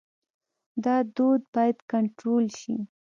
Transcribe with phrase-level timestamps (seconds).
[0.83, 2.75] دا دود باید کنټرول شي.